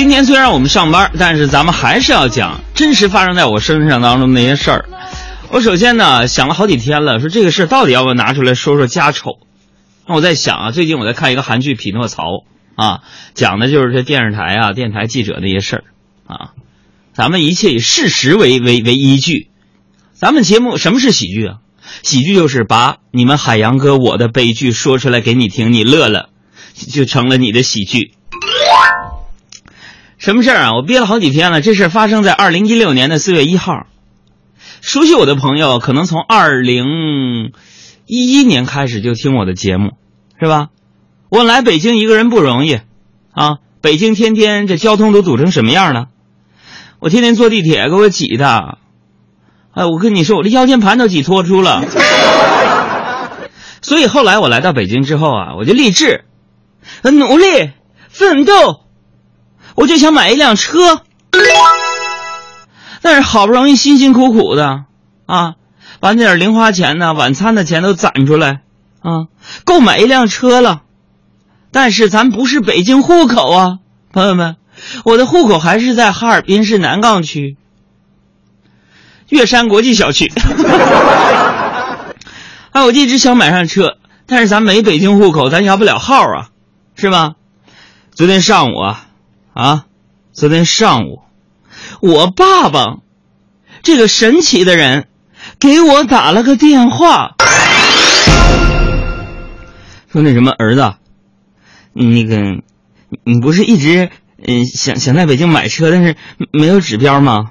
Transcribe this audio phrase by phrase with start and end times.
[0.00, 4.88] 今天虽然我们上班，但是咱们还是要讲真实发生在我身上当中那些事儿。
[5.50, 9.40] 我首先呢想了好几天了，说这个事到底要不要拿出来说说家丑？
[10.06, 12.22] 那我在想啊，最近我在看一个韩剧《匹诺曹》
[12.76, 13.02] 啊，
[13.34, 15.84] 讲的就是这电视台啊、电台记者那些事儿
[16.26, 16.52] 啊。
[17.12, 19.50] 咱们一切以事实为为为依据。
[20.14, 21.56] 咱们节目什么是喜剧啊？
[22.02, 26.30] 喜剧就是把你们海洋哥我的悲剧说出来给你听，你乐了，
[26.90, 28.12] 就成了你的喜剧。
[30.20, 30.74] 什么事儿啊？
[30.74, 31.62] 我憋了好几天了。
[31.62, 33.86] 这事儿发生在二零一六年的四月一号。
[34.82, 37.52] 熟悉我的朋友可能从二零
[38.04, 39.92] 一一年开始就听我的节目，
[40.38, 40.68] 是吧？
[41.30, 42.80] 我来北京一个人不容易
[43.32, 43.60] 啊！
[43.80, 46.08] 北京天天这交通都堵成什么样了？
[46.98, 48.76] 我天天坐地铁给我挤的，
[49.72, 51.82] 哎，我跟你说，我这腰间盘都挤脱出了。
[53.80, 56.24] 所以后来我来到北京之后啊，我就立志，
[57.04, 57.70] 努力
[58.10, 58.80] 奋斗。
[59.80, 61.00] 我就想买一辆车，
[63.00, 64.84] 但是好不容易辛辛苦苦的
[65.24, 65.54] 啊，
[66.00, 68.60] 把那点零花钱呢、晚餐的钱都攒出来
[69.00, 69.28] 啊，
[69.64, 70.82] 够买一辆车了。
[71.72, 73.78] 但是咱不是北京户口啊，
[74.12, 74.56] 朋友们，
[75.04, 77.56] 我的户口还是在哈尔滨市南岗区
[79.30, 80.30] 月山国际小区。
[82.72, 86.50] 啊， 我一直想买上车，但是咱没北京户口，咱摇不了号啊，
[86.96, 87.32] 是吧？
[88.14, 89.06] 昨天上午啊。
[89.60, 89.84] 啊，
[90.32, 91.20] 昨天上午，
[92.00, 93.00] 我爸爸
[93.82, 95.06] 这个神奇的人
[95.58, 97.34] 给我打了个电话，
[100.10, 100.94] 说那什么儿子，
[101.92, 102.62] 那个
[103.22, 104.08] 你不是一直
[104.42, 106.16] 嗯想想在北京买车，但是
[106.52, 107.50] 没有指标吗？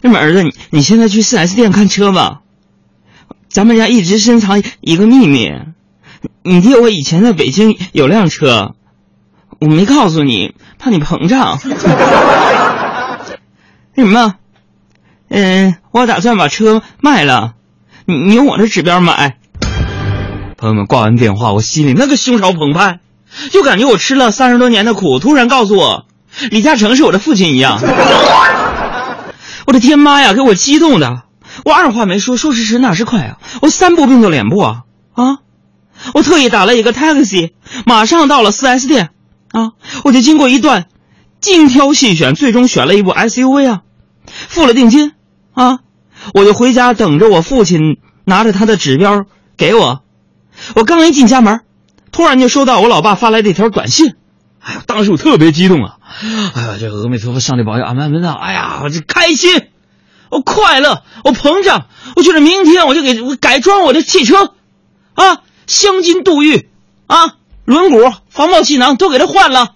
[0.00, 2.40] 那么儿子，你你现在去四 S 店看车吧。
[3.48, 5.52] 咱们家一直深藏一个秘密，
[6.42, 8.74] 你爹我以前在北京有辆车。
[9.60, 11.60] 我没告诉你，怕你膨胀。
[13.94, 14.36] 那什么，
[15.28, 17.52] 嗯，我打算把车卖了，
[18.06, 19.36] 你你用我的指标买。
[20.56, 23.00] 朋友们，挂完电话，我心里那个胸潮澎湃，
[23.50, 26.06] 就感觉我吃了三十多年的苦，突然告诉我，
[26.50, 27.80] 李嘉诚是我的父亲一样。
[29.66, 31.24] 我的天妈呀，给我激动的，
[31.66, 35.38] 我二话没说，说时迟那时快啊，我三步并作两步啊啊！
[36.14, 37.52] 我特意打了一个 taxi，
[37.84, 39.10] 马上到了四 S 店。
[39.52, 39.72] 啊！
[40.04, 40.86] 我就经过一段
[41.40, 43.82] 精挑细选，最终选了一部 SUV 啊，
[44.26, 45.12] 付了定金
[45.52, 45.80] 啊，
[46.34, 49.24] 我就回家等着我父亲拿着他的指标
[49.56, 50.02] 给我。
[50.74, 51.60] 我刚一进家门，
[52.12, 54.14] 突然就收到我老爸发来的一条短信。
[54.60, 55.96] 哎呀，当时我特别激动啊！
[56.54, 58.34] 哎呀，这阿弥陀佛，上帝保佑，阿门门啊！
[58.40, 59.68] 哎呀，我这开心，
[60.28, 64.52] 我快乐，我膨胀，我觉得明天我就给我改装我的汽车，
[65.14, 66.68] 啊，镶金镀玉，
[67.06, 67.39] 啊。
[67.70, 69.74] 轮毂、防爆气囊都给他换了，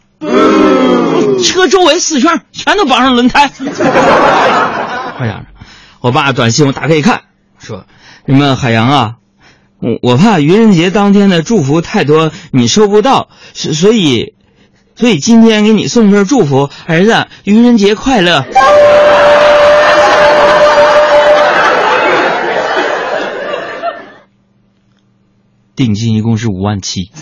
[1.44, 3.52] 车周围四圈全都绑上轮胎。
[3.56, 3.64] 这
[5.26, 5.46] 样，
[6.00, 7.20] 我爸短信我打开一看，
[7.56, 7.84] 说
[8.26, 9.12] ：“你们海洋啊，
[9.78, 14.34] 我我怕愚人节当天的祝福太多，你收不到，所以，
[14.96, 18.44] 所以今天给你送份祝福，儿子，愚人节快乐。”
[25.76, 27.10] 定金一共是五万七。